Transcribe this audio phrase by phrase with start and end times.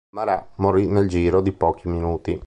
[0.15, 2.39] Marat morì nel giro di pochi minuti.